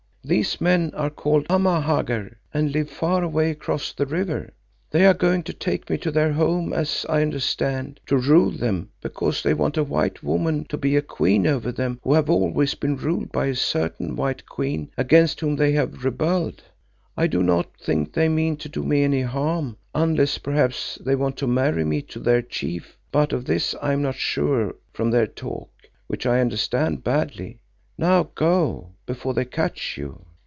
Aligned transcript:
These 0.23 0.61
men 0.61 0.91
are 0.93 1.09
called 1.09 1.47
Amahagger 1.49 2.35
and 2.53 2.71
live 2.71 2.91
far 2.91 3.23
away 3.23 3.49
across 3.49 3.91
the 3.91 4.05
river. 4.05 4.53
They 4.91 5.07
are 5.07 5.15
going 5.15 5.41
to 5.43 5.51
take 5.51 5.89
me 5.89 5.97
to 5.97 6.11
their 6.11 6.31
home, 6.33 6.73
as 6.73 7.07
I 7.09 7.23
understand, 7.23 7.99
to 8.05 8.17
rule 8.17 8.51
them, 8.51 8.91
because 9.01 9.41
they 9.41 9.55
want 9.55 9.77
a 9.77 9.83
white 9.83 10.21
woman 10.21 10.65
to 10.65 10.77
be 10.77 10.95
a 10.95 11.01
queen 11.01 11.47
over 11.47 11.71
them 11.71 11.99
who 12.03 12.13
have 12.13 12.29
always 12.29 12.75
been 12.75 12.97
ruled 12.97 13.31
by 13.31 13.47
a 13.47 13.55
certain 13.55 14.15
white 14.15 14.45
queen, 14.45 14.91
against 14.95 15.39
whom 15.39 15.55
they 15.55 15.71
have 15.71 16.05
rebelled. 16.05 16.61
I 17.17 17.25
do 17.25 17.41
not 17.41 17.71
think 17.83 18.13
they 18.13 18.29
mean 18.29 18.57
to 18.57 18.69
do 18.69 18.83
me 18.83 19.03
any 19.03 19.23
harm, 19.23 19.75
unless 19.95 20.37
perhaps 20.37 20.99
they 21.03 21.15
want 21.15 21.35
to 21.37 21.47
marry 21.47 21.83
me 21.83 22.03
to 22.03 22.19
their 22.19 22.43
chief, 22.43 22.95
but 23.11 23.33
of 23.33 23.45
this 23.45 23.73
I 23.81 23.91
am 23.93 24.03
not 24.03 24.15
sure 24.15 24.75
from 24.93 25.09
their 25.09 25.27
talk 25.27 25.71
which 26.05 26.27
I 26.27 26.41
understand 26.41 27.03
badly. 27.03 27.57
Now 27.97 28.29
go, 28.33 28.93
before 29.05 29.33
they 29.35 29.45
catch 29.45 29.95
you. 29.97 30.25